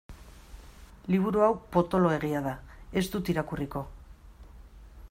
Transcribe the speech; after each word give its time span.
Liburu 1.15 1.43
hau 1.47 1.51
potoloegia 1.75 2.43
da, 2.47 2.55
ez 3.03 3.05
dut 3.17 3.31
irakurriko. 3.37 3.85